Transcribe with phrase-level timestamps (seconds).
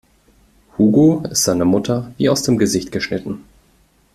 [0.79, 3.43] Hugo ist seiner Mutter wie aus dem Gesicht geschnitten.